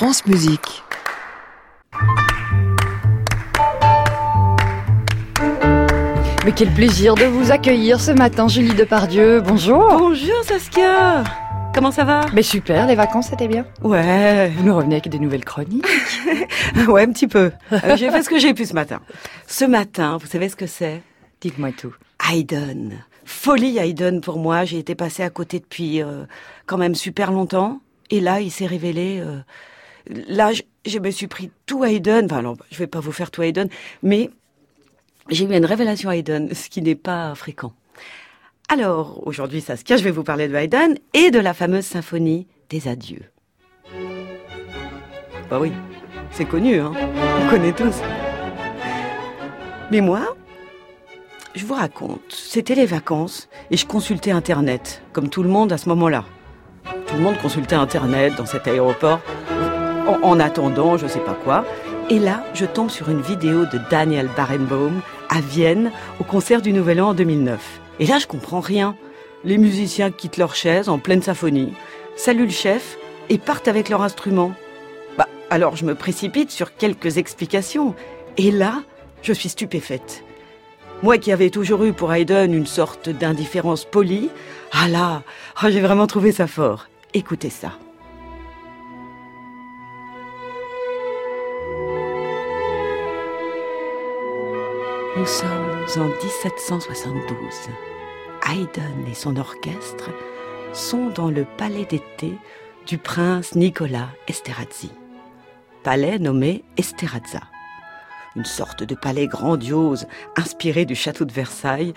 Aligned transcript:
France 0.00 0.24
Musique. 0.24 0.82
Mais 6.42 6.52
quel 6.56 6.72
plaisir 6.72 7.16
de 7.16 7.24
vous 7.26 7.52
accueillir 7.52 8.00
ce 8.00 8.10
matin, 8.10 8.48
Julie 8.48 8.72
Depardieu. 8.72 9.42
Bonjour. 9.42 9.98
Bonjour 9.98 10.42
Saskia. 10.42 11.22
Comment 11.74 11.90
ça 11.90 12.04
va? 12.04 12.24
Mais 12.32 12.40
super, 12.40 12.86
les 12.86 12.94
vacances 12.94 13.26
c'était 13.28 13.46
bien. 13.46 13.66
Ouais. 13.82 14.48
Vous 14.56 14.64
nous 14.64 14.74
revenez 14.74 14.94
avec 14.94 15.10
des 15.10 15.18
nouvelles 15.18 15.44
chroniques. 15.44 15.84
ouais, 16.88 17.02
un 17.02 17.12
petit 17.12 17.28
peu. 17.28 17.52
Euh, 17.70 17.94
j'ai 17.98 18.10
fait 18.10 18.22
ce 18.22 18.30
que 18.30 18.38
j'ai 18.38 18.54
pu 18.54 18.64
ce 18.64 18.72
matin. 18.72 19.02
Ce 19.46 19.66
matin, 19.66 20.16
vous 20.18 20.26
savez 20.26 20.48
ce 20.48 20.56
que 20.56 20.66
c'est? 20.66 21.02
Dites-moi 21.42 21.72
tout. 21.78 21.92
Haydn. 22.26 22.92
Folie 23.26 23.76
Haydn 23.76 24.20
pour 24.20 24.38
moi. 24.38 24.64
J'ai 24.64 24.78
été 24.78 24.94
passée 24.94 25.24
à 25.24 25.28
côté 25.28 25.58
depuis 25.58 26.02
euh, 26.02 26.24
quand 26.64 26.78
même 26.78 26.94
super 26.94 27.32
longtemps. 27.32 27.82
Et 28.08 28.20
là, 28.20 28.40
il 28.40 28.50
s'est 28.50 28.64
révélé. 28.64 29.20
Euh, 29.20 29.40
là, 30.28 30.52
je, 30.84 30.98
me 30.98 31.10
suis 31.10 31.26
pris 31.26 31.50
tout 31.66 31.84
Haydn. 31.84 32.26
Enfin, 32.26 32.42
non, 32.42 32.56
je 32.70 32.78
vais 32.78 32.86
pas 32.86 33.00
vous 33.00 33.12
faire 33.12 33.30
tout 33.30 33.42
Haydn, 33.42 33.68
mais 34.02 34.30
j'ai 35.28 35.44
eu 35.44 35.54
une 35.54 35.64
révélation 35.64 36.10
Haydn, 36.10 36.52
ce 36.54 36.68
qui 36.68 36.82
n'est 36.82 36.94
pas 36.94 37.34
fréquent. 37.34 37.72
Alors, 38.68 39.26
aujourd'hui, 39.26 39.60
Saskia, 39.60 39.96
je 39.96 40.04
vais 40.04 40.10
vous 40.10 40.22
parler 40.22 40.48
de 40.48 40.54
Haydn 40.54 40.94
et 41.14 41.30
de 41.30 41.40
la 41.40 41.54
fameuse 41.54 41.84
symphonie 41.84 42.46
des 42.68 42.88
adieux. 42.88 43.24
Bah 45.50 45.58
oui, 45.60 45.72
c'est 46.30 46.44
connu, 46.44 46.78
hein 46.78 46.92
On 46.94 47.50
connaît 47.50 47.72
tous. 47.72 47.96
Mais 49.90 50.00
moi, 50.00 50.36
je 51.56 51.66
vous 51.66 51.74
raconte, 51.74 52.20
c'était 52.28 52.76
les 52.76 52.86
vacances 52.86 53.48
et 53.72 53.76
je 53.76 53.84
consultais 53.84 54.30
Internet, 54.30 55.02
comme 55.12 55.28
tout 55.28 55.42
le 55.42 55.48
monde 55.48 55.72
à 55.72 55.78
ce 55.78 55.88
moment-là. 55.88 56.24
Tout 57.08 57.16
le 57.16 57.22
monde 57.22 57.38
consultait 57.38 57.74
Internet 57.74 58.34
dans 58.36 58.46
cet 58.46 58.68
aéroport 58.68 59.20
en, 60.10 60.22
en 60.22 60.40
attendant 60.40 60.96
je 60.96 61.06
sais 61.06 61.20
pas 61.20 61.36
quoi. 61.44 61.64
Et 62.08 62.18
là, 62.18 62.42
je 62.54 62.66
tombe 62.66 62.90
sur 62.90 63.08
une 63.08 63.20
vidéo 63.20 63.66
de 63.66 63.78
Daniel 63.90 64.28
Barenboim 64.36 65.00
à 65.28 65.40
Vienne 65.40 65.92
au 66.18 66.24
concert 66.24 66.60
du 66.60 66.72
Nouvel 66.72 67.00
An 67.00 67.10
en 67.10 67.14
2009. 67.14 67.80
Et 68.00 68.06
là, 68.06 68.18
je 68.18 68.26
comprends 68.26 68.60
rien. 68.60 68.96
Les 69.44 69.58
musiciens 69.58 70.10
quittent 70.10 70.36
leur 70.36 70.54
chaise 70.54 70.88
en 70.88 70.98
pleine 70.98 71.22
symphonie, 71.22 71.72
saluent 72.16 72.46
le 72.46 72.50
chef 72.50 72.98
et 73.28 73.38
partent 73.38 73.68
avec 73.68 73.88
leur 73.88 74.02
instrument. 74.02 74.52
Bah, 75.16 75.28
alors 75.50 75.76
je 75.76 75.84
me 75.84 75.94
précipite 75.94 76.50
sur 76.50 76.76
quelques 76.76 77.16
explications. 77.16 77.94
Et 78.36 78.50
là, 78.50 78.82
je 79.22 79.32
suis 79.32 79.48
stupéfaite. 79.48 80.24
Moi 81.02 81.16
qui 81.16 81.32
avais 81.32 81.50
toujours 81.50 81.84
eu 81.84 81.92
pour 81.92 82.12
Haydn 82.12 82.52
une 82.52 82.66
sorte 82.66 83.08
d'indifférence 83.08 83.84
polie, 83.84 84.30
ah 84.72 84.88
là, 84.88 85.22
ah, 85.56 85.70
j'ai 85.70 85.80
vraiment 85.80 86.06
trouvé 86.06 86.32
ça 86.32 86.46
fort. 86.46 86.88
Écoutez 87.14 87.50
ça. 87.50 87.72
Nous 95.16 95.26
sommes 95.26 95.86
en 95.96 96.06
1772. 96.06 97.34
Haydn 98.48 99.10
et 99.10 99.14
son 99.14 99.36
orchestre 99.36 100.10
sont 100.72 101.08
dans 101.08 101.32
le 101.32 101.44
palais 101.44 101.84
d'été 101.84 102.38
du 102.86 102.96
prince 102.96 103.56
Nicolas 103.56 104.06
Esterhazy. 104.28 104.92
Palais 105.82 106.20
nommé 106.20 106.62
Esterhaza. 106.76 107.40
Une 108.36 108.44
sorte 108.44 108.84
de 108.84 108.94
palais 108.94 109.26
grandiose 109.26 110.06
inspiré 110.36 110.84
du 110.84 110.94
château 110.94 111.24
de 111.24 111.32
Versailles 111.32 111.92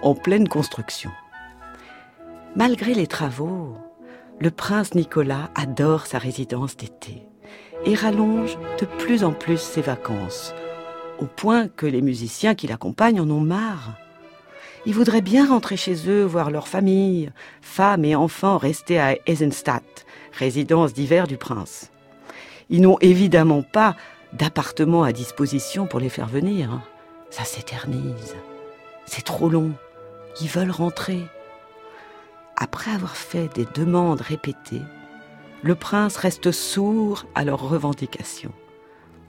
en 0.00 0.14
pleine 0.14 0.48
construction. 0.48 1.10
Malgré 2.56 2.94
les 2.94 3.06
travaux, 3.06 3.76
le 4.40 4.50
prince 4.50 4.94
Nicolas 4.94 5.50
adore 5.54 6.06
sa 6.06 6.16
résidence 6.16 6.78
d'été 6.78 7.28
et 7.84 7.94
rallonge 7.94 8.56
de 8.80 8.86
plus 8.86 9.22
en 9.22 9.32
plus 9.32 9.60
ses 9.60 9.82
vacances, 9.82 10.54
point 11.26 11.68
que 11.68 11.86
les 11.86 12.02
musiciens 12.02 12.54
qui 12.54 12.66
l'accompagnent 12.66 13.20
en 13.20 13.30
ont 13.30 13.40
marre. 13.40 13.96
Ils 14.86 14.94
voudraient 14.94 15.22
bien 15.22 15.48
rentrer 15.48 15.76
chez 15.76 16.08
eux, 16.08 16.24
voir 16.24 16.50
leur 16.50 16.68
famille, 16.68 17.30
femmes 17.62 18.04
et 18.04 18.14
enfants 18.14 18.58
restés 18.58 18.98
à 18.98 19.16
Eisenstadt, 19.26 20.04
résidence 20.32 20.92
d'hiver 20.92 21.26
du 21.26 21.36
prince. 21.36 21.90
Ils 22.70 22.82
n'ont 22.82 22.98
évidemment 23.00 23.62
pas 23.62 23.96
d'appartement 24.32 25.02
à 25.04 25.12
disposition 25.12 25.86
pour 25.86 26.00
les 26.00 26.08
faire 26.08 26.26
venir. 26.26 26.80
Ça 27.30 27.44
s'éternise. 27.44 28.36
C'est 29.06 29.24
trop 29.24 29.48
long. 29.48 29.72
Ils 30.40 30.48
veulent 30.48 30.70
rentrer. 30.70 31.20
Après 32.56 32.90
avoir 32.90 33.16
fait 33.16 33.52
des 33.54 33.66
demandes 33.74 34.20
répétées, 34.20 34.82
le 35.62 35.74
prince 35.74 36.16
reste 36.16 36.52
sourd 36.52 37.24
à 37.34 37.44
leurs 37.44 37.68
revendications, 37.68 38.52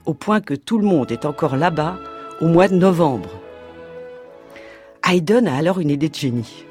au 0.06 0.14
point 0.14 0.40
que 0.40 0.54
tout 0.54 0.78
le 0.78 0.86
monde 0.86 1.12
est 1.12 1.26
encore 1.26 1.56
là-bas 1.56 1.98
au 2.40 2.46
mois 2.46 2.68
de 2.68 2.76
novembre. 2.76 3.30
Haydn 5.06 5.46
a 5.46 5.56
alors 5.56 5.80
une 5.80 5.90
idée 5.90 6.08
de 6.08 6.14
génie. 6.14 6.64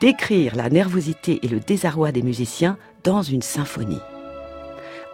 Décrire 0.00 0.56
la 0.56 0.70
nervosité 0.70 1.40
et 1.42 1.48
le 1.48 1.60
désarroi 1.60 2.12
des 2.12 2.22
musiciens 2.22 2.76
dans 3.04 3.22
une 3.22 3.42
symphonie. 3.42 4.00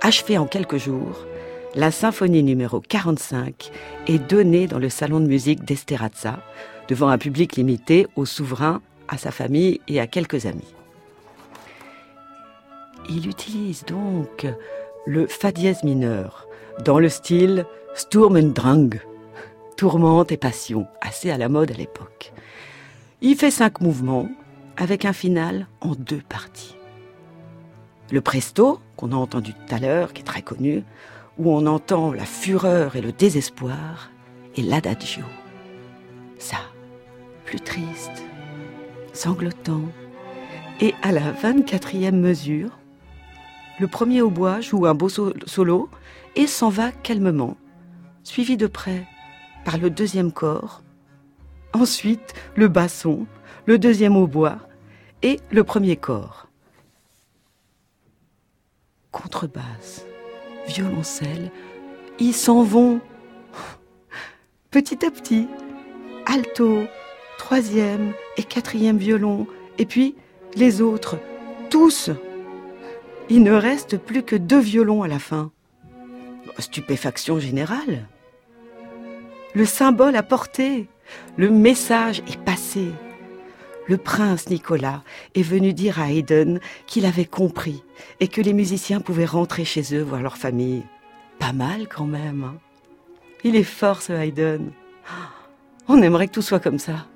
Achevée 0.00 0.38
en 0.38 0.46
quelques 0.46 0.76
jours, 0.76 1.26
la 1.74 1.90
symphonie 1.90 2.42
numéro 2.42 2.80
45 2.80 3.70
est 4.06 4.18
donnée 4.18 4.66
dans 4.66 4.78
le 4.78 4.88
salon 4.88 5.20
de 5.20 5.26
musique 5.26 5.64
d'Esterazza, 5.64 6.40
devant 6.88 7.08
un 7.08 7.18
public 7.18 7.56
limité 7.56 8.06
au 8.16 8.24
souverain, 8.24 8.80
à 9.08 9.18
sa 9.18 9.30
famille 9.30 9.80
et 9.88 10.00
à 10.00 10.06
quelques 10.06 10.46
amis. 10.46 10.74
Il 13.08 13.26
utilise 13.28 13.84
donc 13.84 14.46
le 15.06 15.26
fa 15.26 15.50
dièse 15.50 15.82
mineur 15.82 16.47
dans 16.84 16.98
le 16.98 17.08
style 17.08 17.66
Sturm 17.94 18.36
und 18.36 18.52
Drang, 18.54 18.90
tourmente 19.76 20.32
et 20.32 20.36
passion, 20.36 20.86
assez 21.00 21.30
à 21.30 21.38
la 21.38 21.48
mode 21.48 21.70
à 21.70 21.74
l'époque. 21.74 22.32
Il 23.20 23.36
fait 23.36 23.50
cinq 23.50 23.80
mouvements 23.80 24.28
avec 24.76 25.04
un 25.04 25.12
final 25.12 25.66
en 25.80 25.94
deux 25.94 26.22
parties. 26.28 26.76
Le 28.10 28.20
presto, 28.20 28.80
qu'on 28.96 29.12
a 29.12 29.16
entendu 29.16 29.52
tout 29.52 29.74
à 29.74 29.78
l'heure, 29.78 30.12
qui 30.12 30.22
est 30.22 30.24
très 30.24 30.42
connu, 30.42 30.84
où 31.38 31.52
on 31.52 31.66
entend 31.66 32.12
la 32.12 32.24
fureur 32.24 32.96
et 32.96 33.00
le 33.00 33.12
désespoir, 33.12 34.10
et 34.56 34.62
l'adagio. 34.62 35.24
Ça, 36.38 36.58
plus 37.44 37.60
triste, 37.60 38.24
sanglotant. 39.12 39.82
Et 40.80 40.94
à 41.02 41.12
la 41.12 41.32
24e 41.32 42.12
mesure, 42.12 42.78
le 43.78 43.86
premier 43.86 44.22
hautbois 44.22 44.60
joue 44.60 44.86
un 44.86 44.94
beau 44.94 45.08
solo 45.08 45.88
et 46.36 46.46
s'en 46.46 46.68
va 46.68 46.90
calmement, 46.90 47.56
suivi 48.24 48.56
de 48.56 48.66
près 48.66 49.06
par 49.64 49.78
le 49.78 49.90
deuxième 49.90 50.32
corps, 50.32 50.82
ensuite 51.72 52.34
le 52.54 52.68
basson, 52.68 53.26
le 53.66 53.78
deuxième 53.78 54.16
hautbois 54.16 54.58
et 55.22 55.40
le 55.50 55.64
premier 55.64 55.96
corps. 55.96 56.46
Contrebasse, 59.10 60.06
violoncelle, 60.66 61.50
ils 62.18 62.34
s'en 62.34 62.62
vont 62.62 63.00
petit 64.70 65.04
à 65.04 65.10
petit, 65.10 65.48
alto, 66.26 66.84
troisième 67.38 68.12
et 68.36 68.42
quatrième 68.42 68.98
violon, 68.98 69.46
et 69.78 69.86
puis 69.86 70.14
les 70.56 70.82
autres, 70.82 71.18
tous. 71.70 72.10
Il 73.30 73.42
ne 73.42 73.52
reste 73.52 73.98
plus 73.98 74.22
que 74.22 74.36
deux 74.36 74.60
violons 74.60 75.02
à 75.02 75.08
la 75.08 75.18
fin. 75.18 75.50
Stupéfaction 76.58 77.38
générale. 77.38 78.06
Le 79.54 79.64
symbole 79.64 80.16
a 80.16 80.22
porté, 80.22 80.88
le 81.36 81.50
message 81.50 82.22
est 82.26 82.40
passé. 82.42 82.88
Le 83.86 83.96
prince 83.96 84.48
Nicolas 84.50 85.02
est 85.34 85.42
venu 85.42 85.72
dire 85.72 86.00
à 86.00 86.10
Haydn 86.10 86.58
qu'il 86.86 87.06
avait 87.06 87.24
compris 87.24 87.82
et 88.20 88.28
que 88.28 88.40
les 88.40 88.52
musiciens 88.52 89.00
pouvaient 89.00 89.24
rentrer 89.24 89.64
chez 89.64 89.94
eux 89.94 90.02
voir 90.02 90.22
leur 90.22 90.36
famille. 90.36 90.84
Pas 91.38 91.52
mal 91.52 91.88
quand 91.88 92.06
même. 92.06 92.44
Hein 92.44 92.58
Il 93.44 93.56
est 93.56 93.62
fort 93.62 94.02
ce 94.02 94.12
Haydn. 94.12 94.70
On 95.86 96.02
aimerait 96.02 96.28
que 96.28 96.34
tout 96.34 96.42
soit 96.42 96.60
comme 96.60 96.78
ça. 96.78 97.06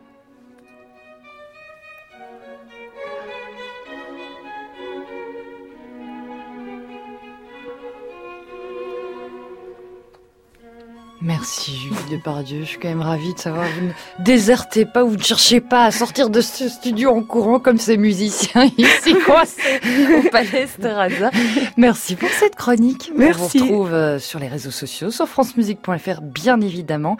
Merci 11.25 11.77
Julie 11.77 11.95
Depardieu, 12.11 12.61
je 12.63 12.65
suis 12.65 12.79
quand 12.79 12.89
même 12.89 13.01
ravie 13.01 13.33
de 13.33 13.39
savoir 13.39 13.65
que 13.65 13.79
vous 13.79 13.87
ne 13.87 14.25
désertez 14.25 14.85
pas, 14.85 15.05
vous 15.05 15.17
ne 15.17 15.23
cherchez 15.23 15.61
pas 15.61 15.85
à 15.85 15.91
sortir 15.93 16.31
de 16.31 16.41
ce 16.41 16.69
studio 16.69 17.11
en 17.11 17.23
courant 17.23 17.61
comme 17.61 17.79
ces 17.79 17.97
musiciens 17.97 18.65
ici 18.77 19.15
coincés 19.25 19.81
au 20.19 20.29
Palais 20.31 20.67
Steraza. 20.67 21.31
Merci 21.77 22.17
pour 22.17 22.29
cette 22.31 22.57
chronique. 22.57 23.13
Merci. 23.17 23.61
On 23.61 23.67
vous 23.67 23.83
retrouve 23.85 24.19
sur 24.19 24.41
les 24.41 24.49
réseaux 24.49 24.73
sociaux, 24.73 25.13
sur 25.13 25.29
francemusique.fr 25.29 26.23
bien 26.23 26.61
évidemment. 26.61 27.17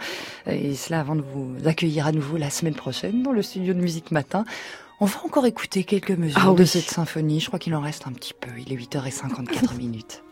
Et 0.47 0.75
cela 0.75 0.99
avant 0.99 1.15
de 1.15 1.21
vous 1.21 1.53
accueillir 1.65 2.05
à 2.05 2.11
nouveau 2.11 2.35
la 2.35 2.49
semaine 2.49 2.75
prochaine 2.75 3.23
dans 3.23 3.31
le 3.31 3.41
studio 3.41 3.73
de 3.73 3.79
musique 3.79 4.11
matin. 4.11 4.43
On 4.99 5.05
va 5.05 5.19
encore 5.25 5.45
écouter 5.45 5.85
quelques 5.85 6.11
mesures 6.11 6.41
Ah 6.43 6.51
oui. 6.51 6.57
de 6.57 6.65
cette 6.65 6.89
symphonie. 6.89 7.39
Je 7.39 7.47
crois 7.47 7.59
qu'il 7.59 7.73
en 7.73 7.81
reste 7.81 8.05
un 8.05 8.11
petit 8.11 8.33
peu. 8.33 8.49
Il 8.65 8.73
est 8.73 8.75
8h54 8.75 9.75
minutes. 9.77 10.23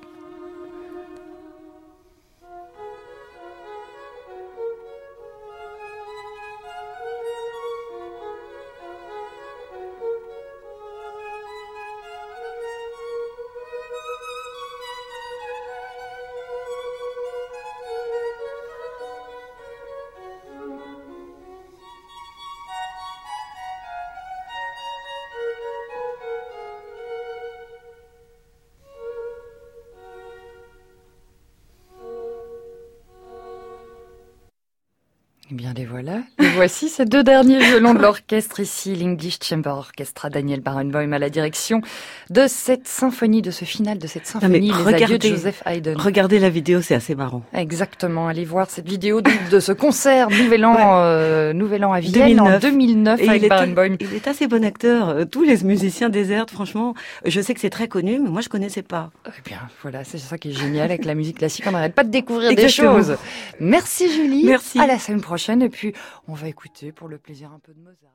Eh 35.52 35.54
bien, 35.54 35.74
les 35.76 35.84
voilà. 35.84 36.20
Et 36.42 36.48
voici 36.56 36.88
ces 36.88 37.04
deux 37.04 37.24
derniers 37.26 37.60
violons 37.60 37.94
de 37.94 38.00
l'orchestre 38.02 38.62
ici, 38.62 38.96
l'English 38.96 39.38
Chamber 39.44 39.72
Orchestra, 39.72 40.30
Daniel 40.30 40.62
Barenboim 40.62 41.12
à 41.12 41.20
la 41.20 41.30
direction 41.30 41.82
de 42.30 42.46
cette 42.48 42.88
symphonie, 42.88 43.42
de 43.42 43.52
ce 43.52 43.66
final 43.66 43.98
de 43.98 44.08
cette 44.08 44.26
symphonie, 44.26 44.68
les 44.68 44.72
regardez, 44.72 45.04
adieux 45.04 45.18
de 45.18 45.28
Joseph 45.28 45.62
Haydn. 45.66 45.96
Regardez 45.98 46.40
la 46.40 46.50
vidéo, 46.50 46.82
c'est 46.82 46.96
assez 46.96 47.16
marrant. 47.16 47.44
Exactement. 47.54 48.30
Allez 48.30 48.46
voir 48.46 48.70
cette 48.70 48.88
vidéo 48.88 49.20
de, 49.20 49.30
de 49.52 49.60
ce 49.60 49.74
concert 49.74 50.30
Nouvel 50.30 50.64
An, 50.64 50.74
ouais. 50.74 50.82
euh, 50.82 51.52
Nouvel 51.54 51.84
An 51.84 51.92
à 51.92 52.00
Vienne 52.00 52.38
2009. 52.38 52.56
en 52.56 52.60
2009 52.60 53.22
Et 53.22 53.28
avec 53.30 53.44
il 53.44 53.50
Barenboim. 53.50 53.94
Est, 53.96 53.98
il 54.04 54.14
est 54.16 54.28
assez 54.30 54.48
bon 54.48 54.64
acteur. 54.64 55.10
Euh, 55.10 55.26
Tous 55.26 55.44
les 55.44 55.62
musiciens 55.66 56.08
désertent, 56.08 56.52
franchement. 56.52 56.94
Je 57.26 57.42
sais 57.42 57.54
que 57.54 57.60
c'est 57.60 57.70
très 57.70 57.90
connu, 57.90 58.20
mais 58.20 58.30
moi 58.30 58.40
je 58.40 58.48
connaissais 58.48 58.84
pas. 58.84 59.12
Eh 59.28 59.32
bien, 59.50 59.60
voilà, 59.82 60.06
c'est 60.06 60.18
ça 60.18 60.38
qui 60.38 60.52
est 60.52 60.54
génial 60.54 60.86
avec 60.86 61.04
la 61.04 61.14
musique 61.14 61.40
classique. 61.40 61.66
On 61.68 61.72
n'arrête 61.72 61.94
pas 61.94 62.06
de 62.06 62.10
découvrir 62.10 62.52
Exactement. 62.52 62.94
des 62.98 63.04
choses. 63.04 63.18
Merci 63.60 64.10
Julie. 64.14 64.46
Merci. 64.46 64.80
À 64.80 64.88
la 64.88 64.98
semaine 64.98 65.20
prochaine. 65.42 65.62
Et 65.62 65.70
puis, 65.70 65.94
on 66.28 66.34
va 66.34 66.48
écouter 66.48 66.92
pour 66.92 67.08
le 67.08 67.18
plaisir 67.18 67.52
un 67.52 67.60
peu 67.60 67.74
de 67.74 67.80
Mozart. 67.80 68.12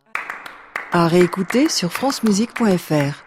À 0.93 1.09
réécouter 1.09 1.69
sur 1.69 1.93
francemusique.fr. 1.93 3.25